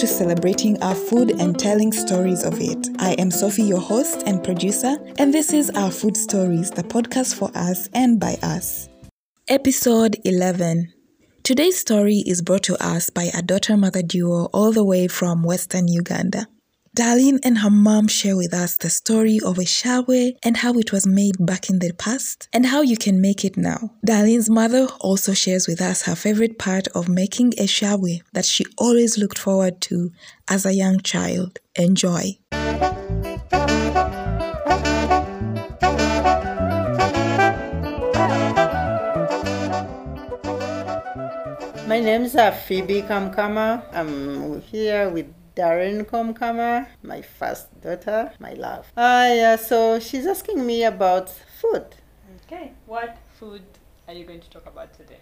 to 0.00 0.06
celebrating 0.06 0.82
our 0.82 0.94
food 0.94 1.30
and 1.38 1.58
telling 1.58 1.92
stories 1.92 2.42
of 2.42 2.58
it. 2.58 2.88
I 2.98 3.12
am 3.18 3.30
Sophie, 3.30 3.64
your 3.64 3.80
host 3.80 4.22
and 4.24 4.42
producer, 4.42 4.96
and 5.18 5.34
this 5.34 5.52
is 5.52 5.68
Our 5.76 5.90
Food 5.90 6.16
Stories, 6.16 6.70
the 6.70 6.82
podcast 6.82 7.34
for 7.34 7.50
us 7.54 7.86
and 7.92 8.18
by 8.18 8.38
us. 8.42 8.88
Episode 9.46 10.16
11. 10.24 10.90
Today's 11.42 11.78
story 11.78 12.24
is 12.26 12.40
brought 12.40 12.62
to 12.62 12.82
us 12.82 13.10
by 13.10 13.24
a 13.34 13.42
daughter 13.42 13.76
mother 13.76 14.00
duo 14.00 14.48
all 14.54 14.72
the 14.72 14.84
way 14.84 15.06
from 15.06 15.42
Western 15.42 15.86
Uganda. 15.86 16.46
Darlyne 17.00 17.38
and 17.42 17.56
her 17.56 17.70
mom 17.70 18.08
share 18.08 18.36
with 18.36 18.52
us 18.52 18.76
the 18.76 18.90
story 18.90 19.40
of 19.42 19.56
a 19.56 19.62
shabwe 19.62 20.36
and 20.42 20.58
how 20.58 20.74
it 20.74 20.92
was 20.92 21.06
made 21.06 21.34
back 21.40 21.70
in 21.70 21.78
the 21.78 21.94
past 21.94 22.46
and 22.52 22.66
how 22.66 22.82
you 22.82 22.98
can 22.98 23.22
make 23.22 23.42
it 23.42 23.56
now. 23.56 23.92
Darlyne's 24.06 24.50
mother 24.50 24.86
also 25.00 25.32
shares 25.32 25.66
with 25.66 25.80
us 25.80 26.02
her 26.02 26.14
favorite 26.14 26.58
part 26.58 26.88
of 26.88 27.08
making 27.08 27.54
a 27.56 27.64
shabwe 27.66 28.20
that 28.34 28.44
she 28.44 28.66
always 28.76 29.16
looked 29.16 29.38
forward 29.38 29.80
to 29.80 30.12
as 30.50 30.66
a 30.66 30.74
young 30.74 31.00
child. 31.00 31.58
Enjoy. 31.74 32.36
My 41.88 41.98
name 41.98 42.24
is 42.24 42.36
Phoebe 42.66 43.00
Komukama. 43.00 43.84
I'm 43.94 44.60
here 44.60 45.08
with 45.08 45.39
Darlyne 45.60 46.04
Komukama, 46.06 46.86
my 47.02 47.20
first 47.20 47.68
daughter, 47.82 48.32
my 48.38 48.54
love. 48.54 48.90
Ah, 48.96 49.26
yeah, 49.26 49.56
so 49.56 50.00
she's 50.00 50.26
asking 50.26 50.64
me 50.64 50.84
about 50.84 51.28
food. 51.28 51.84
Okay, 52.46 52.72
what 52.86 53.18
food 53.38 53.60
are 54.08 54.14
you 54.14 54.24
going 54.24 54.40
to 54.40 54.48
talk 54.48 54.64
about 54.66 54.94
today? 54.94 55.18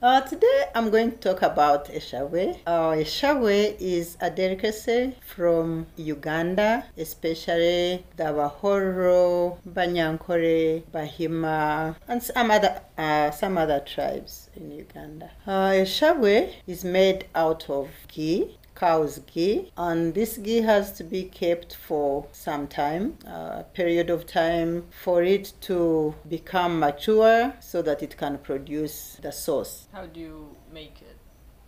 Uh, 0.00 0.22
today 0.22 0.64
I'm 0.74 0.88
going 0.88 1.10
to 1.10 1.16
talk 1.18 1.42
about 1.42 1.88
eshabwe. 1.88 2.58
Uh, 2.66 2.92
eshabwe 2.92 3.76
is 3.78 4.16
a 4.20 4.30
delicacy 4.30 5.14
from 5.34 5.86
Uganda, 5.96 6.86
especially 6.96 8.02
the 8.16 8.24
Bahoro, 8.24 9.58
Banyankore, 9.68 10.84
Bahima, 10.90 11.96
and 12.08 12.22
some 12.22 12.50
other 12.50 12.80
uh, 12.96 13.30
some 13.30 13.58
other 13.58 13.80
tribes 13.80 14.48
in 14.56 14.70
Uganda. 14.70 15.30
Uh, 15.46 15.72
eshabwe 15.84 16.50
is 16.66 16.82
made 16.82 17.26
out 17.34 17.68
of 17.68 17.88
ghee, 18.08 18.56
cow's 18.76 19.18
ghee 19.32 19.72
and 19.76 20.14
this 20.14 20.36
ghee 20.36 20.62
has 20.62 20.92
to 20.92 21.02
be 21.02 21.22
kept 21.24 21.74
for 21.74 22.26
some 22.32 22.66
time 22.68 23.04
a 23.26 23.64
period 23.72 24.08
of 24.10 24.26
time 24.26 24.84
for 25.02 25.22
it 25.22 25.52
to 25.60 26.14
become 26.28 26.78
mature 26.78 27.52
so 27.60 27.80
that 27.82 28.02
it 28.02 28.16
can 28.22 28.36
produce 28.38 29.18
the 29.22 29.32
sauce 29.32 29.74
How 29.92 30.06
do 30.06 30.20
you 30.20 30.56
make 30.72 30.96
it? 31.10 31.16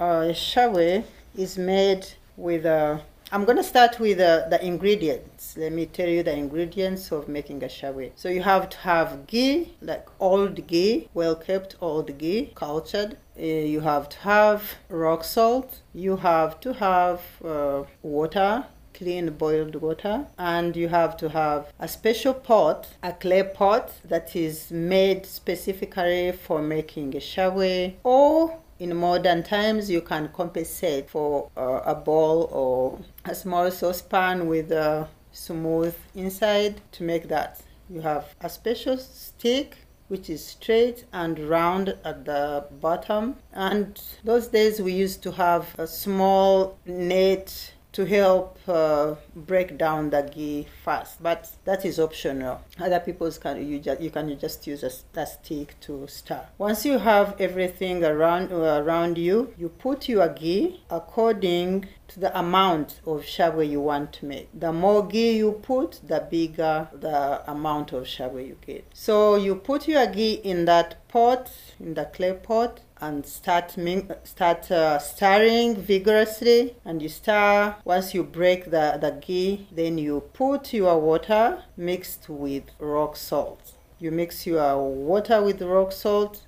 uh, 0.00 0.32
shabwe 0.46 1.04
is 1.36 1.56
made 1.58 2.06
with 2.36 2.64
a 2.66 3.00
I'm 3.30 3.44
going 3.44 3.58
to 3.58 3.62
start 3.64 4.00
with 4.00 4.20
uh, 4.20 4.48
the 4.48 4.58
ingredients. 4.64 5.54
Let 5.58 5.72
me 5.72 5.84
tell 5.84 6.08
you 6.08 6.22
the 6.22 6.34
ingredients 6.34 7.12
of 7.12 7.28
making 7.28 7.62
a 7.62 7.66
shabwe. 7.66 8.12
So 8.16 8.30
you 8.30 8.40
have 8.40 8.70
to 8.70 8.78
have 8.78 9.26
ghee, 9.26 9.74
like 9.82 10.06
old 10.18 10.66
ghee, 10.66 11.10
well 11.12 11.36
kept 11.36 11.76
old 11.82 12.16
ghee, 12.16 12.52
cultured. 12.54 13.18
Uh, 13.38 13.44
you 13.44 13.80
have 13.80 14.08
to 14.08 14.18
have 14.20 14.74
rock 14.88 15.22
salt. 15.22 15.80
You 15.94 16.16
have 16.16 16.58
to 16.60 16.72
have 16.74 17.20
uh, 17.44 17.84
water, 18.02 18.64
clean 18.98 19.30
boiled 19.30 19.76
water 19.76 20.26
and 20.38 20.74
you 20.76 20.88
have 20.88 21.16
to 21.16 21.28
have 21.28 21.72
a 21.78 21.86
special 21.86 22.34
pot 22.34 22.88
a 23.02 23.12
clay 23.12 23.44
pot 23.44 23.92
that 24.04 24.34
is 24.34 24.72
made 24.72 25.24
specifically 25.24 26.32
for 26.32 26.60
making 26.60 27.14
a 27.14 27.20
shabwe 27.20 27.94
or 28.02 28.58
in 28.80 28.96
modern 28.96 29.42
times 29.42 29.88
you 29.88 30.00
can 30.00 30.28
compensate 30.28 31.08
for 31.08 31.48
uh, 31.56 31.80
a 31.84 31.94
bowl 31.94 32.48
or 32.52 32.98
a 33.24 33.34
small 33.34 33.70
saucepan 33.70 34.48
with 34.48 34.72
a 34.72 35.06
smooth 35.30 35.94
inside 36.16 36.80
to 36.90 37.04
make 37.04 37.28
that 37.28 37.60
you 37.88 38.00
have 38.00 38.34
a 38.40 38.48
special 38.48 38.96
stick 38.98 39.76
which 40.08 40.28
is 40.28 40.44
straight 40.44 41.04
and 41.12 41.38
round 41.38 41.96
at 42.04 42.24
the 42.24 42.66
bottom. 42.80 43.36
And 43.52 44.00
those 44.24 44.48
days 44.48 44.80
we 44.80 44.92
used 44.92 45.22
to 45.22 45.32
have 45.32 45.74
a 45.78 45.86
small 45.86 46.78
net 46.84 47.72
to 47.98 48.06
help 48.06 48.56
uh, 48.68 49.16
break 49.34 49.76
down 49.76 50.10
the 50.10 50.22
ghee 50.32 50.64
fast 50.84 51.20
but 51.20 51.50
that 51.64 51.84
is 51.84 51.98
optional. 51.98 52.60
Other 52.78 53.00
people 53.00 53.28
can 53.32 53.68
you 53.68 53.80
just 53.80 54.00
you 54.00 54.10
can 54.10 54.38
just 54.38 54.68
use 54.68 54.84
a, 54.84 54.92
a 55.20 55.26
stick 55.26 55.74
to 55.80 56.06
stir. 56.06 56.46
Once 56.58 56.84
you 56.84 56.98
have 57.00 57.34
everything 57.40 58.04
around 58.04 58.52
uh, 58.52 58.80
around 58.84 59.18
you 59.18 59.52
you 59.58 59.68
put 59.68 60.08
your 60.08 60.28
ghee 60.28 60.80
according 60.90 61.86
to 62.06 62.20
the 62.20 62.38
amount 62.38 63.00
of 63.04 63.22
shabwe 63.22 63.68
you 63.68 63.80
want 63.80 64.12
to 64.12 64.26
make. 64.26 64.48
The 64.54 64.72
more 64.72 65.04
ghee 65.04 65.36
you 65.38 65.50
put 65.52 66.00
the 66.06 66.20
bigger 66.30 66.88
the 66.92 67.50
amount 67.50 67.92
of 67.92 68.04
shabwe 68.04 68.46
you 68.46 68.56
get. 68.64 68.84
So 68.94 69.34
you 69.34 69.56
put 69.56 69.88
your 69.88 70.06
ghee 70.06 70.34
in 70.34 70.66
that 70.66 71.08
pot 71.08 71.50
in 71.80 71.94
the 71.94 72.04
clay 72.04 72.34
pot 72.34 72.80
and 73.00 73.24
start 73.24 73.76
start 74.24 74.70
uh, 74.70 74.98
stirring 74.98 75.76
vigorously. 75.76 76.76
And 76.84 77.00
you 77.00 77.08
stir 77.08 77.76
once 77.84 78.14
you 78.14 78.24
break 78.24 78.66
the, 78.66 78.98
the 79.00 79.18
ghee 79.20 79.68
then 79.70 79.98
you 79.98 80.20
put 80.32 80.72
your 80.72 80.98
water 80.98 81.62
mixed 81.76 82.28
with 82.28 82.64
rock 82.78 83.16
salt. 83.16 83.74
You 83.98 84.10
mix 84.10 84.46
your 84.46 84.76
water 84.78 85.42
with 85.42 85.60
rock 85.62 85.92
salt 85.92 86.46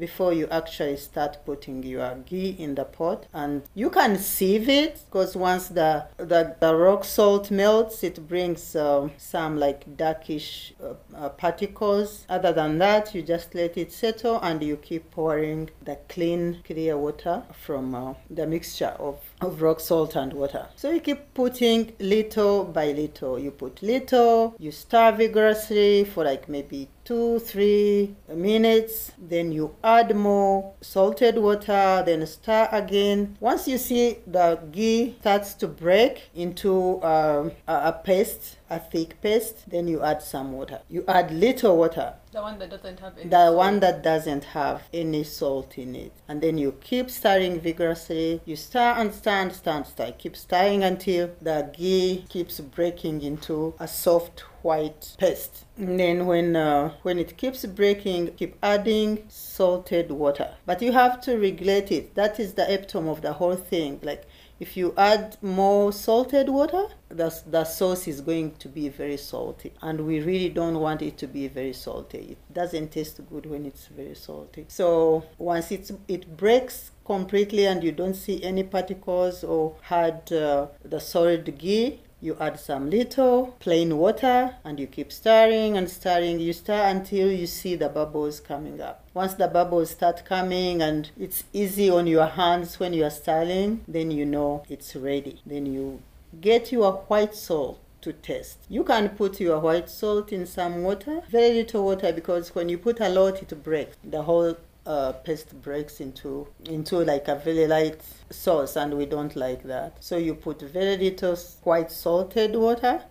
before 0.00 0.32
you 0.32 0.48
actually 0.50 0.96
start 0.96 1.38
putting 1.44 1.82
your 1.82 2.16
ghee 2.26 2.56
in 2.58 2.74
the 2.74 2.84
pot 2.84 3.26
and 3.32 3.62
you 3.74 3.90
can 3.90 4.18
sieve 4.18 4.68
it 4.68 5.00
because 5.06 5.36
once 5.36 5.68
the, 5.68 6.04
the, 6.16 6.56
the 6.58 6.74
rock 6.74 7.04
salt 7.04 7.50
melts 7.50 8.02
it 8.02 8.26
brings 8.26 8.74
um, 8.74 9.12
some 9.16 9.58
like 9.58 9.96
darkish 9.96 10.74
uh, 10.82 10.94
uh, 11.14 11.28
particles 11.28 12.24
other 12.28 12.52
than 12.52 12.78
that 12.78 13.14
you 13.14 13.22
just 13.22 13.54
let 13.54 13.76
it 13.76 13.92
settle 13.92 14.40
and 14.40 14.62
you 14.62 14.76
keep 14.76 15.10
pouring 15.10 15.68
the 15.84 15.96
clean 16.08 16.60
clear 16.64 16.96
water 16.96 17.42
from 17.52 17.94
uh, 17.94 18.14
the 18.30 18.46
mixture 18.46 18.94
of 18.98 19.18
of 19.40 19.62
rock 19.62 19.80
salt 19.80 20.16
and 20.16 20.32
water. 20.32 20.68
So 20.76 20.90
you 20.90 21.00
keep 21.00 21.34
putting 21.34 21.92
little 21.98 22.64
by 22.64 22.92
little. 22.92 23.38
You 23.38 23.50
put 23.50 23.82
little, 23.82 24.54
you 24.58 24.70
stir 24.70 25.12
vigorously 25.12 26.04
for 26.04 26.24
like 26.24 26.48
maybe 26.48 26.88
two, 27.10 27.40
three 27.40 28.14
minutes. 28.32 29.10
Then 29.18 29.50
you 29.50 29.74
add 29.82 30.14
more 30.14 30.74
salted 30.80 31.38
water, 31.38 32.04
then 32.06 32.24
stir 32.24 32.68
again. 32.70 33.36
Once 33.40 33.66
you 33.66 33.78
see 33.78 34.18
the 34.28 34.60
ghee 34.70 35.16
starts 35.18 35.54
to 35.54 35.66
break 35.66 36.30
into 36.36 37.02
um, 37.02 37.50
a, 37.66 37.90
a 37.90 38.00
paste, 38.04 38.58
a 38.70 38.78
thick 38.78 39.20
paste, 39.20 39.68
then 39.68 39.88
you 39.88 40.00
add 40.04 40.22
some 40.22 40.52
water. 40.52 40.82
You 40.88 41.04
add 41.08 41.32
little 41.32 41.76
water 41.76 42.14
The 42.32 42.40
one 42.40 42.60
that 42.60 42.70
doesn't 42.70 43.00
have 43.00 43.18
any. 43.18 43.28
the 43.28 43.46
salt. 43.46 43.56
one 43.56 43.80
that 43.80 44.02
doesn't 44.04 44.44
have 44.44 44.82
any 44.92 45.24
salt 45.24 45.76
in 45.76 45.96
it. 45.96 46.12
And 46.28 46.40
then 46.40 46.58
you 46.58 46.72
keep 46.80 47.10
stirring 47.10 47.58
vigorously. 47.60 48.40
You 48.44 48.54
stir 48.54 48.94
and 48.98 49.12
stir 49.12 49.30
and 49.30 49.52
stir 49.52 49.70
and 49.72 49.86
stir. 49.86 50.12
Keep 50.16 50.36
stirring 50.36 50.84
until 50.84 51.30
the 51.42 51.70
ghee 51.72 52.24
keeps 52.28 52.60
breaking 52.60 53.22
into 53.22 53.74
a 53.80 53.88
soft 53.88 54.44
white 54.62 55.16
paste. 55.18 55.64
And 55.76 55.98
then 55.98 56.26
when 56.26 56.54
uh, 56.54 56.92
when 57.02 57.18
it 57.18 57.36
keeps 57.36 57.64
breaking, 57.66 58.34
keep 58.34 58.56
adding 58.62 59.24
salted 59.28 60.12
water. 60.12 60.54
But 60.66 60.82
you 60.82 60.92
have 60.92 61.20
to 61.22 61.36
regulate 61.36 61.90
it. 61.90 62.14
That 62.14 62.38
is 62.38 62.54
the 62.54 62.72
epitome 62.72 63.08
of 63.08 63.22
the 63.22 63.32
whole 63.32 63.56
thing. 63.56 63.98
Like 64.02 64.24
if 64.60 64.76
you 64.76 64.92
add 64.96 65.38
more 65.40 65.90
salted 65.90 66.50
water, 66.50 66.86
the, 67.08 67.34
the 67.46 67.64
sauce 67.64 68.06
is 68.06 68.20
going 68.20 68.52
to 68.56 68.68
be 68.68 68.90
very 68.90 69.16
salty. 69.16 69.72
And 69.80 70.06
we 70.06 70.20
really 70.20 70.50
don't 70.50 70.78
want 70.78 71.00
it 71.00 71.16
to 71.18 71.26
be 71.26 71.48
very 71.48 71.72
salty. 71.72 72.18
It 72.32 72.54
doesn't 72.54 72.92
taste 72.92 73.20
good 73.30 73.46
when 73.46 73.64
it's 73.64 73.86
very 73.86 74.14
salty. 74.14 74.66
So 74.68 75.24
once 75.38 75.72
it's, 75.72 75.90
it 76.06 76.36
breaks 76.36 76.90
completely 77.06 77.66
and 77.66 77.82
you 77.82 77.90
don't 77.90 78.14
see 78.14 78.42
any 78.44 78.62
particles 78.62 79.42
or 79.42 79.76
had 79.80 80.30
uh, 80.30 80.66
the 80.84 81.00
solid 81.00 81.58
ghee, 81.58 82.00
you 82.20 82.36
add 82.38 82.60
some 82.60 82.90
little 82.90 83.56
plain 83.60 83.96
water 83.96 84.56
and 84.64 84.78
you 84.78 84.86
keep 84.86 85.10
stirring 85.10 85.76
and 85.76 85.88
stirring. 85.88 86.40
You 86.40 86.52
stir 86.52 86.86
until 86.88 87.30
you 87.30 87.46
see 87.46 87.76
the 87.76 87.88
bubbles 87.88 88.40
coming 88.40 88.80
up. 88.80 89.04
Once 89.14 89.34
the 89.34 89.48
bubbles 89.48 89.90
start 89.90 90.24
coming 90.24 90.82
and 90.82 91.10
it's 91.18 91.44
easy 91.52 91.88
on 91.90 92.06
your 92.06 92.26
hands 92.26 92.78
when 92.78 92.92
you 92.92 93.04
are 93.04 93.10
stirring, 93.10 93.84
then 93.88 94.10
you 94.10 94.26
know 94.26 94.64
it's 94.68 94.94
ready. 94.94 95.40
Then 95.46 95.66
you 95.66 96.02
get 96.40 96.70
your 96.70 96.92
white 97.08 97.34
salt 97.34 97.80
to 98.02 98.12
taste. 98.12 98.58
You 98.68 98.84
can 98.84 99.10
put 99.10 99.40
your 99.40 99.58
white 99.58 99.90
salt 99.90 100.32
in 100.32 100.46
some 100.46 100.82
water, 100.82 101.22
very 101.30 101.54
little 101.54 101.84
water, 101.84 102.12
because 102.12 102.54
when 102.54 102.68
you 102.68 102.78
put 102.78 103.00
a 103.00 103.08
lot, 103.08 103.42
it 103.42 103.62
breaks. 103.62 103.96
The 104.02 104.22
whole 104.22 104.56
uh, 104.86 105.12
paste 105.12 105.60
breaks 105.62 106.00
into 106.00 106.48
into 106.64 106.98
like 106.98 107.28
a 107.28 107.36
very 107.36 107.66
light 107.66 108.02
sauce, 108.30 108.76
and 108.76 108.96
we 108.96 109.06
don't 109.06 109.36
like 109.36 109.62
that. 109.64 110.02
So 110.02 110.16
you 110.16 110.34
put 110.34 110.62
very 110.62 110.96
little 110.96 111.36
white 111.64 111.90
salted 111.90 112.56
water. 112.56 113.02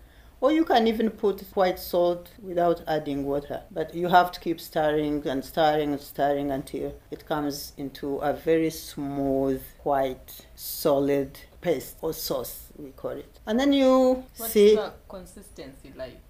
Or 0.41 0.53
you 0.53 0.63
can 0.63 0.87
even 0.87 1.09
put 1.09 1.41
white 1.53 1.77
salt 1.77 2.29
without 2.41 2.81
adding 2.87 3.25
water. 3.25 3.61
But 3.71 3.93
you 3.93 4.07
have 4.07 4.31
to 4.31 4.39
keep 4.39 4.61
stirring 4.61 5.27
and 5.27 5.43
stirring 5.43 5.91
and 5.91 6.01
stirring 6.01 6.51
until 6.51 6.95
it 7.11 7.25
comes 7.25 7.73
into 7.75 8.19
a 8.19 8.31
very 8.31 8.69
smooth, 8.69 9.61
white, 9.83 10.45
solid 10.55 11.37
paste 11.59 11.97
or 12.01 12.13
sauce, 12.13 12.69
we 12.77 12.91
call 12.91 13.11
it. 13.11 13.39
And 13.45 13.59
then 13.59 13.73
you 13.73 14.23
What's 14.37 14.53
see 14.53 14.75
the 14.75 14.93
consistency 15.09 15.91
like? 15.97 16.21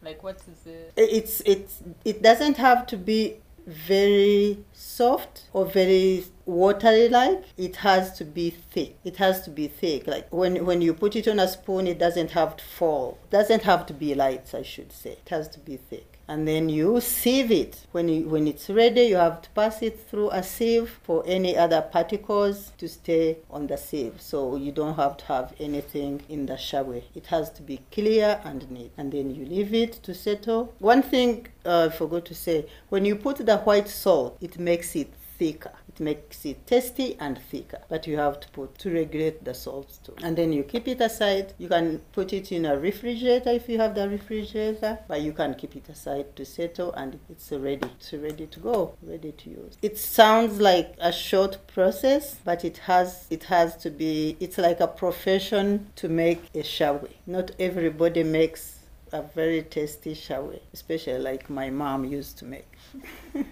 Like 0.00 0.22
what 0.22 0.36
is 0.36 0.66
it? 0.66 0.92
it's 0.96 1.42
it's 1.46 1.82
it 2.04 2.22
doesn't 2.22 2.56
have 2.56 2.86
to 2.88 2.96
be 2.96 3.36
very 3.66 4.64
soft 4.72 5.44
or 5.52 5.64
very 5.64 6.24
watery 6.44 7.08
like 7.08 7.44
it 7.56 7.76
has 7.76 8.16
to 8.18 8.24
be 8.24 8.50
thick. 8.50 8.96
It 9.04 9.16
has 9.16 9.42
to 9.42 9.50
be 9.50 9.68
thick. 9.68 10.06
Like 10.06 10.32
when 10.32 10.64
when 10.64 10.82
you 10.82 10.94
put 10.94 11.16
it 11.16 11.28
on 11.28 11.38
a 11.38 11.48
spoon 11.48 11.86
it 11.86 11.98
doesn't 11.98 12.32
have 12.32 12.56
to 12.56 12.64
fall. 12.64 13.18
It 13.24 13.30
doesn't 13.30 13.62
have 13.62 13.86
to 13.86 13.94
be 13.94 14.14
light 14.14 14.54
i 14.54 14.62
should 14.62 14.92
say. 14.92 15.12
It 15.12 15.28
has 15.28 15.48
to 15.50 15.60
be 15.60 15.76
thick 15.76 16.11
and 16.32 16.48
then 16.48 16.70
you 16.70 16.98
sieve 16.98 17.50
it. 17.50 17.86
When 17.92 18.08
you, 18.08 18.26
when 18.26 18.46
it's 18.46 18.70
ready 18.70 19.02
you 19.02 19.16
have 19.16 19.42
to 19.42 19.50
pass 19.50 19.82
it 19.82 20.00
through 20.08 20.30
a 20.30 20.42
sieve 20.42 20.88
for 21.02 21.22
any 21.26 21.54
other 21.58 21.82
particles 21.82 22.72
to 22.78 22.88
stay 22.88 23.36
on 23.50 23.66
the 23.66 23.76
sieve. 23.76 24.14
So 24.18 24.56
you 24.56 24.72
don't 24.72 24.94
have 24.94 25.18
to 25.18 25.24
have 25.26 25.52
anything 25.60 26.22
in 26.30 26.46
the 26.46 26.54
shabwe 26.54 27.02
it 27.14 27.26
has 27.26 27.50
to 27.50 27.62
be 27.62 27.80
clear 27.92 28.40
and 28.44 28.70
neat 28.70 28.92
and 28.96 29.12
then 29.12 29.34
you 29.34 29.44
leave 29.44 29.74
it 29.74 29.92
to 30.04 30.14
settle. 30.14 30.72
One 30.78 31.02
thing 31.02 31.48
uh, 31.66 31.90
i 31.92 31.94
forgot 31.94 32.24
to 32.24 32.34
say 32.34 32.66
when 32.88 33.04
you 33.04 33.14
put 33.14 33.36
the 33.36 33.58
white 33.58 33.88
salt 33.88 34.38
it 34.40 34.58
makes 34.58 34.96
it 34.96 35.12
thicker. 35.42 35.72
It 35.88 35.98
makes 35.98 36.46
it 36.46 36.64
tasty 36.68 37.16
and 37.18 37.36
thicker. 37.36 37.80
But 37.88 38.06
you 38.06 38.16
have 38.16 38.38
to 38.40 38.48
put 38.50 38.78
to 38.78 38.94
regulate 38.94 39.44
the 39.44 39.54
salt 39.54 39.98
too. 40.04 40.14
And 40.22 40.38
then 40.38 40.52
you 40.52 40.62
keep 40.62 40.86
it 40.86 41.00
aside. 41.00 41.54
You 41.58 41.68
can 41.68 42.00
put 42.12 42.32
it 42.32 42.52
in 42.52 42.64
a 42.64 42.78
refrigerator 42.78 43.50
if 43.50 43.68
you 43.68 43.78
have 43.78 43.96
the 43.96 44.08
refrigerator 44.08 45.00
but 45.08 45.20
you 45.20 45.32
can 45.32 45.54
keep 45.54 45.74
it 45.74 45.88
aside 45.88 46.36
to 46.36 46.44
settle 46.44 46.92
and 46.92 47.18
it's 47.28 47.50
ready 47.50 47.88
it's 47.96 48.12
ready 48.12 48.46
to 48.46 48.60
go 48.60 48.94
ready 49.02 49.32
to 49.32 49.50
use. 49.50 49.76
It 49.82 49.98
sounds 49.98 50.60
like 50.60 50.94
a 51.00 51.12
short 51.12 51.66
process 51.66 52.36
but 52.44 52.64
it 52.64 52.76
has 52.90 53.26
it 53.30 53.44
has 53.44 53.76
to 53.78 53.90
be 53.90 54.36
it's 54.38 54.58
like 54.58 54.78
a 54.80 54.86
profession 54.86 55.90
to 55.96 56.08
make 56.08 56.42
a 56.54 56.62
shabwe 56.76 57.10
not 57.26 57.50
everybody 57.58 58.22
makes 58.22 58.78
a 59.12 59.22
very 59.22 59.62
tasty 59.62 60.14
shabwe 60.14 60.60
especially 60.72 61.18
like 61.18 61.50
my 61.50 61.68
mom 61.70 62.04
used 62.04 62.38
to 62.38 62.44
make 62.44 62.70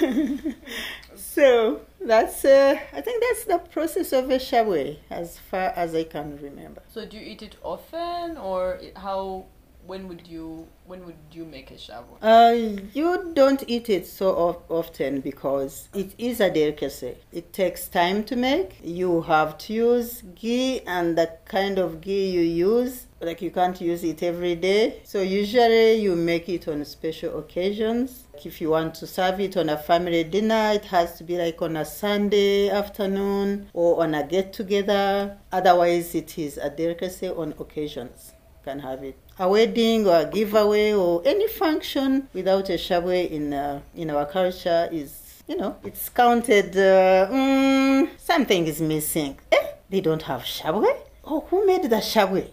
so 1.16 1.80
that's 2.00 2.44
uh, 2.44 2.78
I 2.92 3.00
think 3.00 3.22
that's 3.22 3.44
the 3.44 3.58
process 3.58 4.12
of 4.12 4.30
a 4.30 4.38
shabwe 4.38 4.98
as 5.10 5.38
far 5.38 5.72
as 5.76 5.94
I 5.94 6.04
can 6.04 6.38
remember. 6.42 6.82
So 6.88 7.04
do 7.06 7.16
you 7.16 7.24
eat 7.32 7.42
it 7.42 7.56
often 7.62 8.36
or 8.36 8.80
how? 8.96 9.46
When 9.86 10.08
would 10.08 10.26
you 10.28 10.68
when 10.86 11.06
would 11.06 11.16
you 11.32 11.44
make 11.46 11.70
a 11.70 11.74
shabwe? 11.74 12.18
Uh, 12.20 12.84
you 12.92 13.30
don't 13.32 13.64
eat 13.66 13.88
it 13.88 14.06
so 14.06 14.36
of- 14.36 14.62
often 14.68 15.20
because 15.20 15.88
it 15.94 16.14
is 16.18 16.38
a 16.40 16.50
delicacy. 16.50 17.16
It 17.32 17.52
takes 17.54 17.88
time 17.88 18.22
to 18.24 18.36
make. 18.36 18.78
You 18.84 19.22
have 19.22 19.56
to 19.58 19.72
use 19.72 20.22
ghee, 20.34 20.82
and 20.86 21.16
the 21.16 21.30
kind 21.46 21.78
of 21.78 22.02
ghee 22.02 22.30
you 22.30 22.42
use, 22.42 23.06
like 23.20 23.42
you 23.42 23.50
can't 23.50 23.80
use 23.80 24.02
it 24.04 24.22
every 24.22 24.54
day. 24.54 25.00
So 25.04 25.20
usually 25.20 25.94
you 25.96 26.16
make 26.16 26.48
it 26.48 26.66
on 26.68 26.84
special 26.84 27.38
occasions. 27.38 28.24
If 28.44 28.60
you 28.60 28.70
want 28.70 28.94
to 28.96 29.06
serve 29.06 29.40
it 29.40 29.56
on 29.56 29.68
a 29.68 29.76
family 29.76 30.24
dinner, 30.24 30.72
it 30.74 30.86
has 30.86 31.18
to 31.18 31.24
be 31.24 31.36
like 31.36 31.60
on 31.60 31.76
a 31.76 31.84
Sunday 31.84 32.70
afternoon 32.70 33.68
or 33.74 34.02
on 34.02 34.14
a 34.14 34.26
get 34.26 34.52
together. 34.52 35.36
Otherwise, 35.52 36.14
it 36.14 36.38
is 36.38 36.56
a 36.56 36.70
delicacy 36.70 37.28
on 37.28 37.54
occasions. 37.58 38.32
You 38.58 38.72
can 38.72 38.78
have 38.80 39.04
it 39.04 39.16
a 39.38 39.48
wedding 39.48 40.06
or 40.06 40.16
a 40.20 40.24
giveaway 40.26 40.92
or 40.92 41.22
any 41.24 41.48
function 41.48 42.28
without 42.34 42.68
a 42.68 42.74
shabwe 42.74 43.30
in 43.30 43.54
uh, 43.54 43.80
in 43.94 44.10
our 44.10 44.26
culture 44.26 44.86
is 44.92 45.42
you 45.48 45.56
know 45.56 45.76
it's 45.82 46.10
counted 46.10 46.76
uh, 46.76 47.26
mm, 47.32 48.06
something 48.18 48.66
is 48.66 48.82
missing 48.82 49.38
eh 49.50 49.66
they 49.88 50.02
don't 50.02 50.22
have 50.22 50.42
shabwe 50.42 50.90
oh 51.24 51.40
who 51.48 51.64
made 51.66 51.84
the 51.84 51.96
shabwe 52.12 52.50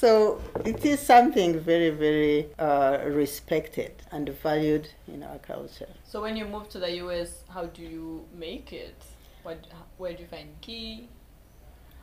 so 0.00 0.40
it 0.64 0.84
is 0.84 0.98
something 1.00 1.58
very 1.60 1.90
very 1.90 2.48
uh, 2.58 2.98
respected 3.06 3.92
and 4.10 4.28
valued 4.42 4.88
in 5.06 5.22
our 5.22 5.38
culture 5.38 5.94
So 6.14 6.22
when 6.22 6.36
you 6.36 6.46
move 6.46 6.68
to 6.68 6.78
the 6.78 6.92
US, 7.02 7.42
how 7.48 7.64
do 7.64 7.82
you 7.82 8.24
make 8.38 8.72
it? 8.72 8.94
What, 9.42 9.66
where 9.98 10.12
do 10.12 10.22
you 10.22 10.28
find 10.28 10.48
ghee? 10.60 11.08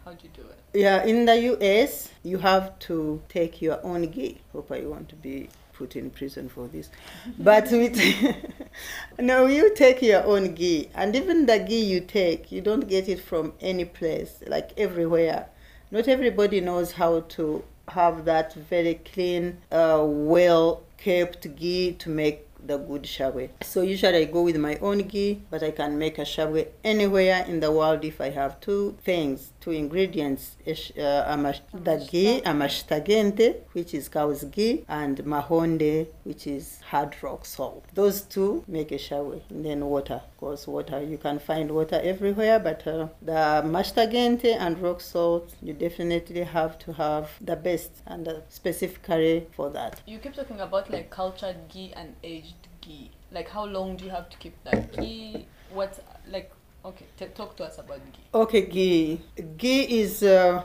How 0.03 0.11
do 0.11 0.27
you 0.27 0.29
do 0.33 0.41
it? 0.41 0.59
Yeah, 0.77 1.05
in 1.05 1.23
the 1.23 1.37
US, 1.53 2.09
you 2.21 2.37
have 2.39 2.77
to 2.79 3.21
take 3.29 3.61
your 3.61 3.79
own 3.85 4.07
ghee. 4.07 4.41
Hope 4.51 4.69
I 4.69 4.81
want 4.81 5.07
to 5.07 5.15
be 5.15 5.47
put 5.71 5.95
in 5.95 6.09
prison 6.09 6.49
for 6.49 6.67
this. 6.67 6.89
But 7.39 7.71
with 7.71 7.95
no, 9.19 9.45
you 9.45 9.73
take 9.75 10.01
your 10.01 10.25
own 10.25 10.55
ghee, 10.55 10.89
and 10.93 11.15
even 11.15 11.45
the 11.45 11.59
ghee 11.59 11.85
you 11.85 12.01
take, 12.01 12.51
you 12.51 12.59
don't 12.59 12.89
get 12.89 13.07
it 13.07 13.21
from 13.21 13.53
any 13.61 13.85
place, 13.85 14.43
like 14.45 14.71
everywhere. 14.75 15.47
Not 15.89 16.09
everybody 16.09 16.59
knows 16.59 16.91
how 16.91 17.21
to 17.37 17.63
have 17.93 18.25
that 18.25 18.53
very 18.53 18.95
clean, 18.95 19.57
uh, 19.71 20.03
well 20.05 20.83
kept 20.97 21.55
ghee 21.55 21.93
to 21.93 22.09
make 22.09 22.47
the 22.65 22.77
good 22.77 23.03
shabwe. 23.03 23.49
So 23.63 23.81
usually 23.81 24.17
I 24.17 24.25
go 24.25 24.43
with 24.43 24.57
my 24.57 24.75
own 24.77 24.99
ghee, 24.99 25.41
but 25.49 25.63
I 25.63 25.71
can 25.71 25.97
make 25.97 26.17
a 26.19 26.21
shabwe 26.21 26.67
anywhere 26.83 27.43
in 27.47 27.59
the 27.59 27.71
world 27.71 28.05
if 28.05 28.21
I 28.21 28.29
have 28.29 28.59
two 28.59 28.97
things, 29.03 29.51
two 29.59 29.71
ingredients, 29.71 30.57
uh, 30.67 31.53
the 31.73 32.07
ghee, 32.09 32.41
amashtagente, 32.41 33.61
which 33.73 33.93
is 33.93 34.09
cow's 34.09 34.43
ghee, 34.43 34.85
and 34.87 35.17
mahonde, 35.25 36.07
which 36.23 36.45
is 36.47 36.81
hard 36.91 37.15
rock 37.21 37.45
salt. 37.45 37.83
Those 37.93 38.21
two 38.21 38.63
make 38.67 38.91
a 38.91 38.99
shabwe. 38.99 39.41
And 39.49 39.65
then 39.65 39.85
water, 39.85 40.21
course, 40.41 40.67
water. 40.67 41.01
You 41.01 41.17
can 41.17 41.39
find 41.39 41.71
water 41.71 42.01
everywhere, 42.03 42.59
but 42.59 42.85
uh, 42.85 43.07
the 43.21 43.61
mashtagente 43.75 44.57
and 44.59 44.77
rock 44.81 44.99
salt, 44.99 45.53
you 45.61 45.71
definitely 45.71 46.43
have 46.43 46.77
to 46.79 46.93
have 46.93 47.29
the 47.39 47.55
best, 47.55 47.91
and 48.07 48.27
uh, 48.27 48.41
specifically 48.49 49.47
for 49.55 49.69
that. 49.69 50.01
You 50.07 50.17
keep 50.17 50.33
talking 50.33 50.59
about 50.59 50.89
like 50.89 51.09
cultured 51.11 51.57
ghee 51.69 51.93
and 51.95 52.15
aged 52.23 52.67
ghee. 52.81 53.11
Like 53.31 53.47
how 53.49 53.65
long 53.65 53.95
do 53.95 54.03
you 54.05 54.11
have 54.11 54.29
to 54.29 54.37
keep 54.37 54.55
that 54.63 54.91
ghee? 54.91 55.45
What's 55.73 55.99
like? 56.27 56.51
Okay, 56.83 57.05
t- 57.17 57.25
talk 57.35 57.55
to 57.57 57.63
us 57.63 57.77
about 57.77 58.01
ghee. 58.11 58.27
Okay, 58.33 58.61
ghee. 58.65 59.21
Ghee 59.57 60.01
is 60.01 60.23
uh, 60.23 60.63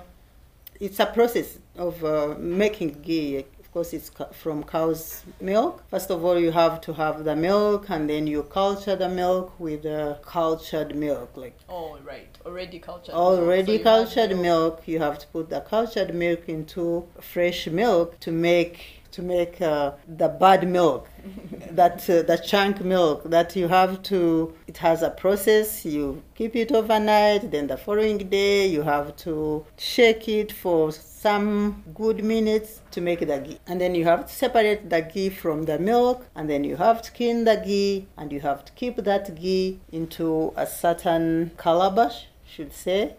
it's 0.81 0.99
a 1.01 1.07
process 1.07 1.59
of 1.77 2.03
uh, 2.03 2.35
making 2.39 3.03
ghee. 3.03 3.45
Course, 3.77 3.93
it's 3.93 4.11
from 4.33 4.63
cow's 4.63 5.23
milk. 5.39 5.85
First 5.91 6.11
of 6.11 6.25
all, 6.25 6.39
you 6.39 6.51
have 6.51 6.81
to 6.81 6.95
have 6.95 7.25
the 7.25 7.37
milk, 7.37 7.91
and 7.91 8.09
then 8.09 8.27
you 8.27 8.43
culture 8.45 8.97
the 8.97 9.07
milk 9.07 9.61
with 9.61 9.83
the 9.83 10.19
cultured 10.23 10.97
milk, 10.97 11.37
like 11.37 11.59
Oh 11.69 11.99
right, 12.03 12.27
already 12.47 12.79
cultured. 12.79 13.15
milk. 13.15 13.37
So 13.37 13.43
already 13.43 13.73
you 13.73 13.79
have 13.81 13.85
cultured 13.85 14.39
milk. 14.39 14.83
You 14.87 14.99
have 15.01 15.19
to 15.19 15.27
put 15.27 15.51
the 15.51 15.61
cultured 15.61 16.15
milk 16.15 16.49
into 16.49 17.07
fresh 17.21 17.67
milk 17.67 18.19
to 18.21 18.33
make 18.33 19.03
to 19.17 19.23
make 19.23 19.63
uh, 19.63 19.93
the 20.07 20.29
bad 20.29 20.69
milk 20.69 21.09
that 21.71 21.99
uh, 22.11 22.21
the 22.23 22.37
chunk 22.37 22.83
milk 22.83 23.23
that 23.25 23.57
you 23.57 23.67
have 23.67 24.03
to 24.03 24.55
it 24.67 24.77
has 24.77 25.03
a 25.03 25.11
process. 25.11 25.87
You 25.87 26.23
keep 26.35 26.55
it 26.55 26.71
overnight 26.71 27.51
then 27.51 27.67
the 27.67 27.79
following 27.79 28.19
day 28.19 28.67
you 28.67 28.83
have 28.83 29.17
to 29.25 29.65
shake 29.79 30.29
it 30.29 30.53
for 30.53 30.93
some 30.93 31.83
good 31.95 32.23
minutes 32.23 32.83
to 32.91 33.01
make 33.01 33.21
the 33.21 33.39
ghee. 33.39 33.59
And 33.67 33.81
then 33.81 33.95
you 33.95 34.05
have 34.05 34.27
to 34.27 34.33
separate 34.33 34.91
the 34.91 35.01
ghee 35.01 35.31
from 35.31 35.65
the 35.65 35.79
milk 35.79 36.27
and 36.37 36.49
then 36.51 36.63
you 36.63 36.77
have 36.77 37.01
to 37.03 37.11
clean 37.11 37.45
the 37.45 37.57
ghee 37.65 38.07
and 38.19 38.31
you 38.31 38.41
have 38.41 38.67
to 38.67 38.73
keep 38.73 38.97
that 38.97 39.35
ghee 39.35 39.81
into 39.91 40.53
a 40.57 40.67
certain 40.67 41.53
calabash 41.57 42.27
should 42.45 42.73
say 42.73 43.17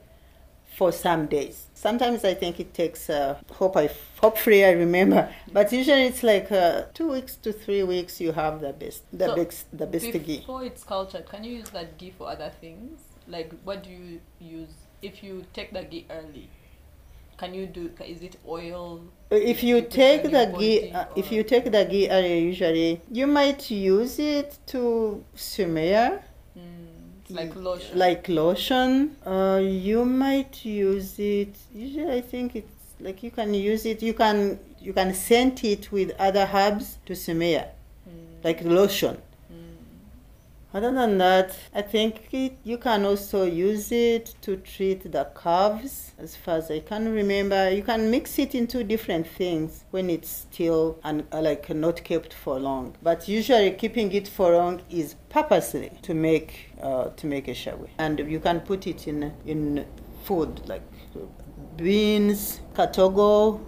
for 0.77 0.91
some 0.91 1.25
days. 1.25 1.65
Sometimes 1.73 2.23
I 2.23 2.35
think 2.35 2.59
it 2.59 2.71
takes. 2.73 3.09
Uh, 3.09 3.35
hope 3.51 3.75
I 3.75 3.89
hopefully 4.21 4.63
I 4.63 4.71
remember, 4.71 5.27
but 5.51 5.73
usually 5.73 6.03
it's 6.03 6.21
like 6.21 6.51
uh, 6.51 6.83
two 6.93 7.09
weeks 7.11 7.35
to 7.37 7.51
three 7.51 7.81
weeks. 7.83 8.21
You 8.21 8.31
have 8.31 8.61
the 8.61 8.73
best, 8.73 9.01
the 9.11 9.25
So, 9.25 9.35
best, 9.35 9.65
the 9.75 9.87
best 9.87 10.11
ghee. 10.13 10.37
Before 10.37 10.63
it's 10.63 10.83
cultured, 10.83 11.27
can 11.27 11.43
you 11.43 11.53
use 11.61 11.69
that 11.71 11.97
ghee 11.97 12.13
for 12.15 12.29
other 12.29 12.51
things? 12.61 13.01
Like 13.27 13.51
what 13.63 13.83
do 13.83 13.89
you 13.89 14.21
use 14.39 14.69
if 15.01 15.23
you 15.23 15.45
take 15.51 15.73
the 15.73 15.83
ghee 15.83 16.05
early? 16.11 16.47
Can 17.37 17.53
you 17.55 17.65
do? 17.65 17.91
Is 18.05 18.21
it 18.21 18.35
oil? 18.47 19.01
If 19.31 19.63
you 19.63 19.77
You 19.77 19.81
take 19.81 20.23
the 20.23 20.45
ghee, 20.57 20.91
uh, 20.91 21.05
if 21.15 21.31
you 21.31 21.43
take 21.43 21.71
the 21.71 21.85
ghee 21.85 22.07
early, 22.09 22.39
usually 22.39 23.01
you 23.11 23.25
might 23.27 23.69
use 23.71 24.19
it 24.19 24.57
to 24.67 25.23
smear 25.35 26.23
like 27.29 27.55
lotion. 27.55 27.97
like 27.97 28.29
lotion. 28.29 29.15
Uh, 29.25 29.59
you 29.63 30.05
might 30.05 30.63
use 30.65 31.19
it. 31.19 31.55
Usually, 31.73 32.11
I 32.11 32.21
think 32.21 32.55
it's 32.55 32.71
like 32.99 33.21
you 33.23 33.31
can 33.31 33.53
use 33.53 33.85
it. 33.85 34.01
You 34.01 34.13
can 34.13 34.59
you 34.81 34.93
can 34.93 35.13
scent 35.13 35.63
it 35.63 35.91
with 35.91 36.11
other 36.19 36.49
herbs 36.53 36.97
to 37.05 37.15
smear, 37.15 37.69
Mm, 38.09 38.43
like 38.43 38.63
lotion. 38.63 39.17
Other 40.77 40.91
than 40.91 41.17
that, 41.17 41.57
I 41.73 41.81
think 41.81 42.27
it, 42.31 42.59
you 42.63 42.77
can 42.77 43.03
also 43.03 43.45
use 43.45 43.91
it 43.91 44.35
to 44.41 44.57
treat 44.57 45.11
the 45.11 45.27
calves. 45.35 46.13
As 46.19 46.35
far 46.35 46.57
as 46.57 46.69
I 46.69 46.81
can 46.81 47.11
remember, 47.11 47.71
you 47.71 47.81
can 47.81 48.11
mix 48.11 48.37
it 48.37 48.53
into 48.53 48.83
different 48.83 49.25
things 49.25 49.85
when 49.89 50.07
it's 50.11 50.29
still 50.29 50.99
and 51.03 51.25
uh, 51.31 51.41
like 51.41 51.67
not 51.71 52.03
kept 52.03 52.31
for 52.31 52.59
long. 52.59 52.95
But 53.01 53.27
usually, 53.27 53.71
keeping 53.71 54.11
it 54.11 54.27
for 54.27 54.51
long 54.51 54.83
is 54.91 55.15
purposely 55.29 55.89
to 56.03 56.13
make 56.13 56.69
uh, 56.79 57.05
to 57.05 57.25
make 57.25 57.47
a 57.47 57.55
shabwe, 57.55 57.89
and 57.97 58.19
you 58.19 58.39
can 58.39 58.59
put 58.59 58.85
it 58.85 59.07
in 59.07 59.33
in 59.47 59.83
food 60.25 60.61
like 60.67 60.83
beans, 61.75 62.59
katogo. 62.75 63.59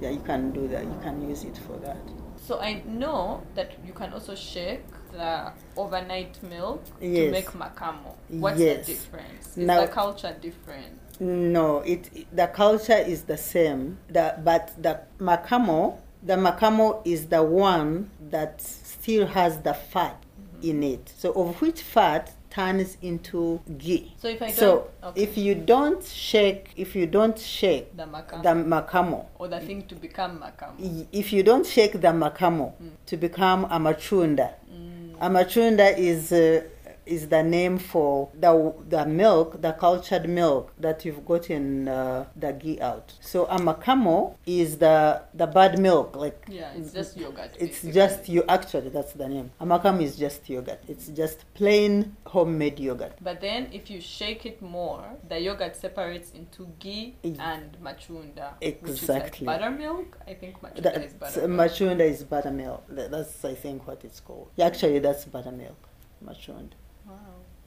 Yeah, 0.00 0.08
you 0.08 0.20
can 0.20 0.52
do 0.52 0.68
that. 0.68 0.84
You 0.84 0.98
can 1.02 1.28
use 1.28 1.44
it 1.44 1.58
for 1.58 1.76
that. 1.84 2.00
So 2.46 2.60
I 2.60 2.82
know 2.86 3.42
that 3.54 3.72
you 3.84 3.92
can 3.92 4.14
also 4.14 4.34
shake 4.34 4.84
the 5.16 5.52
overnight 5.76 6.42
milk 6.42 6.84
to 7.00 7.30
make 7.30 7.46
makamo. 7.52 8.14
What's 8.28 8.60
Yes. 8.60 8.86
the 8.86 8.92
difference? 8.92 9.56
Is 9.56 9.66
Now- 9.66 9.80
the 9.80 9.88
culture 9.88 10.34
different? 10.40 11.00
No, 11.18 11.78
it 11.80 12.10
the 12.34 12.46
culture 12.48 12.98
is 12.98 13.22
the 13.24 13.38
same. 13.38 13.98
The, 14.08 14.34
but 14.44 14.72
the 14.80 15.00
makamo, 15.18 15.96
the 16.22 16.34
makamo 16.34 17.00
is 17.06 17.26
the 17.26 17.42
one 17.42 18.10
that 18.30 18.60
still 18.60 19.26
has 19.26 19.58
the 19.60 19.72
fat 19.72 20.16
mm-hmm. 20.22 20.70
in 20.70 20.82
it. 20.82 21.12
So 21.16 21.32
of 21.32 21.60
which 21.62 21.80
fat 21.80 22.34
turns 22.50 22.96
into 23.02 23.60
ghee. 23.78 24.14
So 24.18 24.28
if 24.28 24.40
I 24.42 24.50
don't- 24.50 24.86
okay. 25.04 25.22
if 25.22 25.36
you 25.38 25.54
don't 25.54 26.02
shake, 26.04 26.72
if 26.76 26.96
you 26.96 27.06
don't 27.06 27.38
shake 27.38 27.94
The 27.96 28.04
makamo. 28.04 28.42
the 28.42 28.54
makamo, 28.74 29.26
or 29.38 29.48
the 29.48 29.60
thing 29.60 29.82
to 29.88 29.94
become 29.94 30.38
makamo. 30.40 31.06
if 31.12 31.32
you 31.32 31.42
don't 31.42 31.66
shake 31.66 31.92
the 31.92 32.08
makamo 32.08 32.72
mm. 32.82 32.90
to 33.06 33.16
become 33.16 33.64
a 33.66 33.78
machunda, 33.78 34.48
a 34.50 34.95
machunda 35.20 35.96
is 35.96 36.32
uh, 36.32 36.62
is 37.06 37.28
the 37.28 37.42
name 37.42 37.78
for 37.78 38.28
the 38.38 38.74
the 38.88 39.06
milk, 39.06 39.60
the 39.62 39.72
cultured 39.72 40.28
milk 40.28 40.72
that 40.78 41.04
you've 41.04 41.24
gotten 41.24 41.88
uh, 41.88 42.26
the 42.36 42.52
ghee 42.52 42.80
out. 42.80 43.14
So 43.20 43.46
a 43.46 43.58
makamo 43.58 44.34
is 44.46 44.78
the 44.78 45.22
the 45.34 45.46
bad 45.46 45.78
milk, 45.78 46.16
like 46.16 46.44
Yeah, 46.48 46.72
it's 46.76 46.92
just 46.92 47.16
yogurt. 47.16 47.52
it's 47.58 47.80
basically. 47.82 47.92
just 47.92 48.28
you. 48.28 48.42
Actually, 48.48 48.88
that's 48.90 49.12
the 49.12 49.28
name. 49.28 49.50
A 49.60 49.66
makamo 49.66 50.02
is 50.02 50.16
just 50.16 50.48
yogurt. 50.50 50.82
It's 50.88 51.08
just 51.08 51.44
plain 51.54 52.16
homemade 52.26 52.78
yogurt. 52.80 53.14
But 53.22 53.40
then 53.40 53.68
if 53.72 53.90
you 53.90 54.00
shake 54.00 54.44
it 54.46 54.60
more, 54.60 55.04
the 55.28 55.38
yogurt 55.40 55.76
separates 55.76 56.32
into 56.32 56.68
ghee 56.80 57.14
and 57.22 57.76
machunda. 57.82 58.54
Exactly. 58.60 58.90
Which 58.92 59.02
is 59.02 59.08
like 59.08 59.44
buttermilk. 59.44 60.18
I 60.26 60.34
think 60.34 60.60
machunda 60.60 60.82
That, 60.82 60.96
is 61.04 61.12
buttermilk. 61.14 61.70
machunda 61.70 62.00
is 62.00 62.24
buttermilk. 62.24 62.84
That's 62.88 63.44
I 63.44 63.54
think 63.54 63.86
what 63.86 64.04
it's 64.04 64.20
called. 64.20 64.50
Yeah, 64.56 64.66
actually, 64.66 64.98
that's 64.98 65.24
buttermilk. 65.24 65.76
Machunda. 66.24 66.72
Wow, 67.06 67.14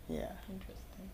Yeah. 0.08 0.32
interesting. 0.50 1.10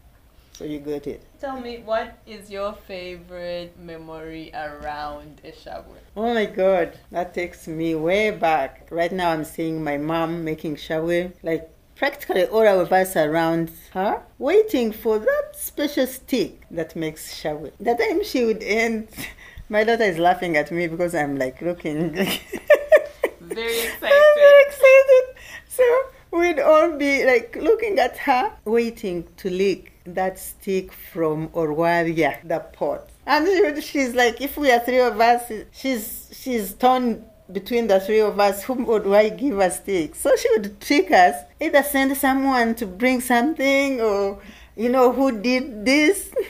So 0.54 0.64
you 0.64 0.80
got 0.80 1.06
it. 1.06 1.22
Tell 1.40 1.60
me, 1.60 1.80
what 1.84 2.18
is 2.26 2.50
your 2.50 2.74
favorite 2.74 3.78
memory 3.78 4.52
around 4.54 5.42
a 5.44 5.52
shabwe? 5.52 5.98
Oh 6.16 6.34
my 6.34 6.46
god, 6.46 6.98
that 7.12 7.34
takes 7.34 7.68
me 7.68 7.94
way 7.96 8.32
back. 8.32 8.88
Right 8.90 9.12
now 9.12 9.32
I'm 9.32 9.44
seeing 9.44 9.84
my 9.84 9.98
mom 9.98 10.44
making 10.46 10.78
shabwe, 10.78 11.34
like 11.44 11.70
practically 11.96 12.46
all 12.46 12.66
of 12.80 12.92
us 12.94 13.16
around 13.18 13.72
her, 13.92 14.22
waiting 14.40 14.92
for 14.94 15.20
that 15.20 15.52
special 15.56 16.08
stick 16.08 16.62
that 16.72 16.96
makes 16.96 17.42
shabwe. 17.42 17.72
The 17.80 17.96
time 17.96 18.24
she 18.24 18.46
would 18.46 18.64
end, 18.64 19.10
my 19.70 19.84
daughter 19.84 20.04
is 20.06 20.18
laughing 20.18 20.56
at 20.56 20.72
me 20.72 20.88
because 20.88 21.14
I'm 21.14 21.38
like 21.38 21.62
looking. 21.62 22.14
Very 23.42 23.80
I'm 23.80 23.86
excited. 23.88 24.36
very 24.36 24.62
excited. 24.68 25.26
So 25.68 25.84
we'd 26.32 26.60
all 26.60 26.98
be 26.98 27.26
like 27.26 27.56
looking 27.56 28.00
at 28.00 28.18
her, 28.18 28.52
waiting 28.66 29.28
to 29.38 29.50
lick 29.50 29.94
that 30.06 30.38
stick 30.38 30.92
from 30.92 31.50
Orwaria, 31.50 32.38
the 32.48 32.60
pot. 32.60 33.10
And 33.26 33.84
she's 33.84 34.14
like, 34.14 34.42
if 34.42 34.58
we 34.58 34.72
are 34.72 34.80
three 34.80 35.00
of 35.00 35.20
us, 35.20 35.52
she's 35.72 36.30
she's 36.32 36.74
torn 36.74 37.26
between 37.52 37.88
the 37.88 38.00
three 38.00 38.22
of 38.22 38.40
us. 38.40 38.64
Whom 38.64 38.86
would 38.86 39.08
I 39.08 39.30
give 39.30 39.60
a 39.60 39.72
stick? 39.72 40.16
So 40.16 40.36
she 40.36 40.50
would 40.52 40.80
trick 40.80 41.12
us, 41.12 41.36
either 41.60 41.84
send 41.84 42.16
someone 42.18 42.76
to 42.76 42.86
bring 42.86 43.22
something, 43.22 44.02
or 44.02 44.42
you 44.76 44.90
know 44.90 45.12
who 45.12 45.40
did 45.42 45.86
this. 45.86 46.32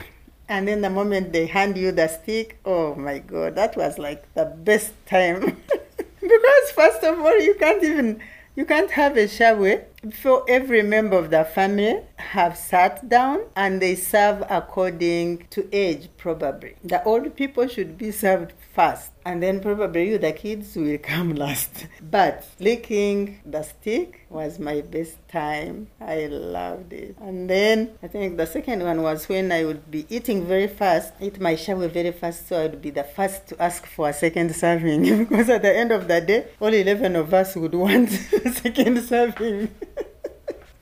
And 0.48 0.68
then 0.68 0.80
the 0.80 0.90
moment 0.90 1.32
they 1.32 1.46
hand 1.46 1.76
you 1.76 1.90
the 1.90 2.06
stick, 2.06 2.60
oh 2.64 2.94
my 2.94 3.18
god, 3.18 3.56
that 3.56 3.76
was 3.76 3.98
like 3.98 4.32
the 4.34 4.44
best 4.44 4.92
time. 5.04 5.40
because 6.20 6.70
first 6.72 7.02
of 7.02 7.18
all, 7.18 7.40
you 7.40 7.54
can't 7.54 7.82
even 7.82 8.20
you 8.56 8.64
can't 8.64 8.92
have 8.92 9.18
a 9.18 9.26
shabwe 9.26 9.84
before 10.00 10.42
every 10.48 10.82
member 10.82 11.18
of 11.18 11.28
the 11.28 11.44
family 11.44 12.00
have 12.16 12.56
sat 12.56 13.06
down 13.06 13.40
and 13.54 13.82
they 13.82 13.94
serve 13.94 14.42
according 14.48 15.46
to 15.50 15.68
age 15.72 16.08
probably. 16.16 16.74
The 16.82 17.04
old 17.04 17.36
people 17.36 17.68
should 17.68 17.98
be 17.98 18.10
served 18.10 18.54
first 18.76 19.10
and 19.24 19.42
then 19.42 19.58
probably 19.58 20.10
you 20.10 20.18
the 20.18 20.32
kids 20.32 20.76
will 20.76 20.98
come 20.98 21.34
last. 21.44 21.86
But 22.00 22.46
licking 22.60 23.40
the 23.44 23.62
stick 23.62 24.26
was 24.28 24.58
my 24.58 24.82
best 24.82 25.16
time. 25.28 25.88
I 25.98 26.26
loved 26.26 26.92
it. 26.92 27.16
And 27.20 27.48
then 27.48 27.96
I 28.02 28.08
think 28.08 28.36
the 28.36 28.46
second 28.46 28.84
one 28.84 29.02
was 29.02 29.28
when 29.28 29.50
I 29.50 29.64
would 29.64 29.90
be 29.90 30.06
eating 30.10 30.46
very 30.46 30.68
fast, 30.68 31.14
eat 31.20 31.40
my 31.40 31.54
shabwe 31.54 31.90
very 31.90 32.12
fast, 32.12 32.48
so 32.48 32.58
I 32.60 32.62
would 32.64 32.82
be 32.82 32.90
the 32.90 33.04
first 33.04 33.48
to 33.48 33.62
ask 33.62 33.86
for 33.86 34.10
a 34.10 34.12
second 34.12 34.54
serving 34.54 35.02
because 35.24 35.48
at 35.48 35.62
the 35.62 35.74
end 35.74 35.90
of 35.90 36.06
the 36.06 36.20
day, 36.20 36.46
all 36.60 36.72
11 36.72 37.16
of 37.16 37.32
us 37.32 37.56
would 37.56 37.74
want 37.86 38.10
a 38.10 38.52
second 38.52 39.02
serving. 39.02 39.70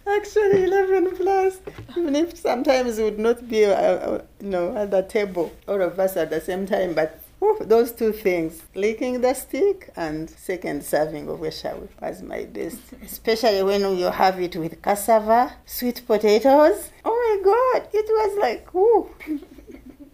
Actually, 0.07 0.65
11 0.65 1.17
plus, 1.17 1.61
even 1.97 2.15
if 2.15 2.37
sometimes 2.37 2.99
it 2.99 3.05
would 3.05 3.19
not 3.19 3.49
be, 3.49 3.65
uh, 3.65 3.73
uh, 3.73 4.75
at 4.77 4.91
the 4.91 5.03
table, 5.09 5.51
all 5.67 5.81
of 5.81 5.99
us 5.99 6.15
at 6.19 6.29
the 6.29 6.43
same 6.43 6.67
time, 6.67 6.93
but 6.93 7.24
whew, 7.45 7.67
those 7.67 7.93
two 7.93 8.13
things, 8.13 8.63
licking 8.75 9.21
the 9.21 9.35
stick 9.35 9.91
and 9.97 10.31
second 10.31 10.83
serving 10.83 11.29
of 11.29 11.43
a 11.43 11.49
shabwe 11.49 11.89
was 12.01 12.23
my 12.23 12.45
best. 12.45 12.81
Especially 13.03 13.63
when 13.63 13.81
you 13.99 14.11
have 14.11 14.41
it 14.41 14.57
with 14.57 14.81
cassava, 14.81 15.53
sweet 15.67 16.03
potatoes. 16.07 16.91
Oh 17.05 17.17
my 17.27 17.37
God, 17.53 17.89
it 17.93 18.07
was 18.09 18.39
like, 18.41 18.73
whoo. 18.75 19.11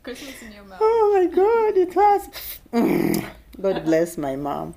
Christmas 0.02 0.42
in 0.42 0.52
your 0.52 0.64
mouth. 0.64 0.78
Oh 0.80 1.02
my 1.16 1.26
God, 1.40 1.76
it 1.84 1.94
was. 1.94 2.20
God 3.60 3.84
bless 3.84 4.18
my 4.18 4.34
mom. 4.36 4.74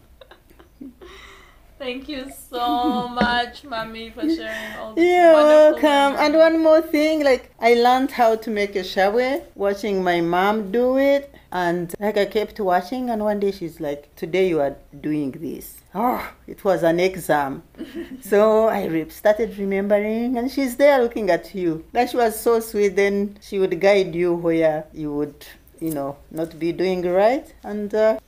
Thank 1.84 2.08
you 2.08 2.32
so 2.50 3.10
much, 3.10 3.66
mommy, 3.66 4.10
for 4.12 4.22
sharing 4.22 4.76
all 4.80 4.94
this. 4.94 5.04
You're 5.04 5.34
wonderful 5.34 5.84
welcome. 5.84 6.16
And 6.18 6.34
one 6.34 6.64
more 6.64 6.80
thing, 6.82 7.26
like 7.26 7.52
I 7.60 7.74
learned 7.74 8.12
how 8.12 8.38
to 8.38 8.50
make 8.50 8.78
a 8.78 8.84
shabwe 8.84 9.44
watching 9.54 10.02
my 10.02 10.22
mom 10.22 10.72
do 10.72 10.98
it. 10.98 11.36
And 11.52 11.94
like 12.00 12.16
I 12.16 12.24
kept 12.24 12.62
watching, 12.62 13.10
and 13.10 13.22
one 13.22 13.42
day 13.42 13.52
she's 13.52 13.82
like, 13.82 14.16
Today 14.16 14.48
you 14.48 14.62
are 14.62 14.78
doing 15.02 15.32
this. 15.32 15.82
Oh, 15.94 16.26
it 16.48 16.64
was 16.64 16.84
an 16.84 17.02
exam. 17.02 17.64
so 18.22 18.70
I 18.70 18.86
re- 18.86 19.10
started 19.10 19.58
remembering, 19.58 20.38
and 20.38 20.50
she's 20.50 20.78
there 20.78 21.02
looking 21.04 21.30
at 21.30 21.54
you. 21.54 21.84
That 21.92 22.12
she 22.12 22.16
was 22.16 22.40
so 22.40 22.62
sweet. 22.62 22.96
Then 22.96 23.38
she 23.42 23.60
would 23.60 23.78
guide 23.82 24.16
you 24.16 24.34
where 24.36 24.86
you 24.94 25.14
would, 25.14 25.46
you 25.82 25.92
know, 25.92 26.16
not 26.32 26.58
be 26.58 26.72
doing 26.72 27.02
right. 27.02 27.54
And 27.62 27.94
uh, 27.94 28.20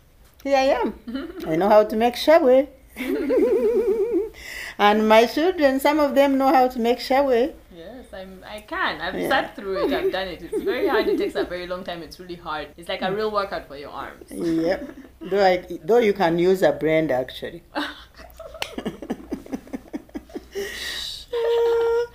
here 0.43 0.57
I 0.57 0.75
am. 0.81 0.93
I 1.47 1.55
know 1.55 1.69
how 1.69 1.85
to 1.85 1.95
make 1.95 2.15
shabwe. 2.15 2.67
and 4.77 5.07
my 5.09 5.25
children, 5.25 5.79
some 5.79 5.99
of 5.99 6.15
them 6.15 6.37
know 6.37 6.47
how 6.53 6.67
to 6.67 6.79
make 6.79 6.99
shabwe. 6.99 7.53
Yes, 7.75 8.05
I'm. 8.13 8.43
I 8.47 8.61
can. 8.61 9.01
I've 9.01 9.15
Yeah. 9.19 9.29
sat 9.29 9.55
through 9.55 9.85
it. 9.85 9.93
I've 9.93 10.11
done 10.11 10.27
it. 10.29 10.41
It's 10.41 10.63
very 10.63 10.87
hard. 10.87 11.07
It 11.07 11.17
takes 11.17 11.35
a 11.35 11.43
very 11.43 11.67
long 11.67 11.83
time. 11.83 12.01
It's 12.01 12.19
really 12.19 12.35
hard. 12.35 12.69
It's 12.77 12.87
like 12.89 13.01
a 13.01 13.11
real 13.13 13.31
workout 13.31 13.67
for 13.67 13.77
your 13.77 13.89
arms. 13.89 14.31
Yep. 14.31 14.89
Though, 15.21 15.43
I, 15.45 15.65
though 15.83 15.97
you 15.97 16.13
can 16.13 16.37
use 16.37 16.61
a 16.61 16.71
brand 16.71 17.11
actually. 17.11 17.63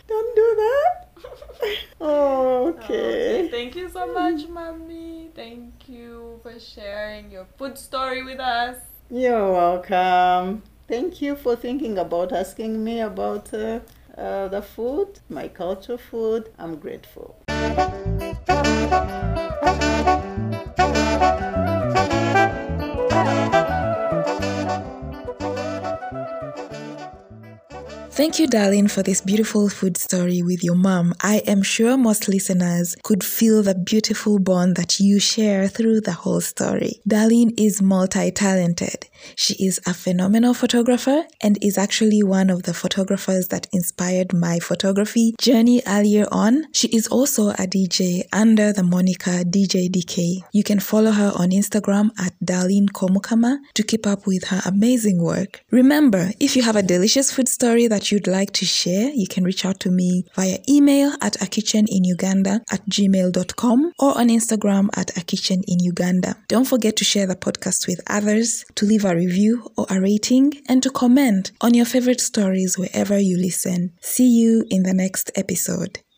Don't 0.06 0.36
do 0.36 0.54
that. 0.56 1.06
Oh, 2.00 2.68
okay. 2.68 3.48
Thank 3.50 3.76
you 3.76 3.88
so 3.90 4.12
much, 4.12 4.46
mommy. 4.48 5.30
Thank 5.34 5.88
you 5.88 6.38
for 6.42 6.58
sharing 6.58 7.30
your 7.30 7.46
food 7.58 7.76
story 7.76 8.22
with 8.22 8.40
us. 8.40 8.76
You're 9.12 9.50
welcome. 9.50 10.62
Thank 10.86 11.20
you 11.20 11.34
for 11.34 11.56
thinking 11.56 11.98
about 11.98 12.32
asking 12.32 12.84
me 12.84 13.00
about 13.00 13.52
uh, 13.52 13.80
uh, 14.16 14.46
the 14.46 14.62
food, 14.62 15.18
my 15.28 15.48
culture 15.48 15.98
food. 15.98 16.50
I'm 16.56 16.76
grateful. 16.76 17.34
Thank 28.20 28.38
you, 28.38 28.46
Darlyne, 28.46 28.90
for 28.90 29.02
this 29.02 29.22
beautiful 29.22 29.70
food 29.70 29.96
story 29.96 30.42
with 30.42 30.62
your 30.62 30.74
mom. 30.74 31.14
I 31.22 31.36
am 31.46 31.62
sure 31.62 31.96
most 31.96 32.28
listeners 32.28 32.94
could 33.02 33.24
feel 33.24 33.62
the 33.62 33.74
beautiful 33.74 34.38
bond 34.38 34.76
that 34.76 35.00
you 35.00 35.18
share 35.18 35.68
through 35.68 36.02
the 36.02 36.12
whole 36.12 36.42
story. 36.42 37.00
Darlyne 37.08 37.54
is 37.58 37.80
multi 37.80 38.30
talented. 38.30 39.08
She 39.36 39.54
is 39.64 39.80
a 39.86 39.94
phenomenal 39.94 40.54
photographer 40.54 41.24
and 41.40 41.58
is 41.62 41.78
actually 41.78 42.22
one 42.22 42.50
of 42.50 42.64
the 42.64 42.74
photographers 42.74 43.48
that 43.48 43.66
inspired 43.72 44.32
my 44.32 44.58
photography 44.58 45.34
journey 45.40 45.82
earlier 45.86 46.26
on. 46.30 46.64
She 46.72 46.88
is 46.88 47.06
also 47.08 47.50
a 47.50 47.66
DJ 47.66 48.22
under 48.32 48.72
the 48.72 48.82
moniker 48.82 49.44
DJ 49.44 49.90
DK. 49.90 50.42
You 50.52 50.62
can 50.62 50.80
follow 50.80 51.10
her 51.12 51.32
on 51.36 51.50
Instagram 51.50 52.10
at 52.18 52.34
Darlyne 52.44 52.90
Komukama 52.90 53.58
to 53.74 53.82
keep 53.82 54.06
up 54.06 54.26
with 54.26 54.44
her 54.48 54.62
amazing 54.64 55.22
work. 55.22 55.64
Remember, 55.70 56.30
if 56.40 56.56
you 56.56 56.62
have 56.62 56.76
a 56.76 56.82
delicious 56.82 57.32
food 57.32 57.48
story 57.48 57.86
that 57.88 58.10
you'd 58.10 58.26
like 58.26 58.52
to 58.52 58.64
share, 58.64 59.10
you 59.14 59.26
can 59.28 59.44
reach 59.44 59.64
out 59.64 59.80
to 59.80 59.90
me 59.90 60.24
via 60.34 60.58
email 60.68 61.14
at 61.20 61.40
a 61.42 61.46
kitchen 61.46 61.86
in 61.88 62.04
Uganda 62.04 62.60
at 62.70 62.84
gmail.com 62.86 63.92
or 63.98 64.18
on 64.18 64.28
Instagram 64.28 64.88
at 64.96 65.16
a 65.16 65.24
kitchen 65.24 65.62
in 65.66 65.78
Uganda. 65.80 66.36
Don't 66.48 66.66
forget 66.66 66.96
to 66.96 67.04
share 67.04 67.26
the 67.26 67.36
podcast 67.36 67.86
with 67.86 68.00
others, 68.06 68.64
to 68.74 68.86
leave 68.86 69.04
a 69.10 69.16
review 69.16 69.70
or 69.76 69.86
a 69.90 70.00
rating, 70.00 70.52
and 70.66 70.82
to 70.82 70.90
comment 70.90 71.52
on 71.60 71.74
your 71.74 71.86
favorite 71.86 72.20
stories 72.20 72.78
wherever 72.78 73.18
you 73.18 73.36
listen. 73.36 73.92
See 74.00 74.28
you 74.28 74.64
in 74.70 74.82
the 74.82 74.94
next 74.94 75.30
episode. 75.34 76.00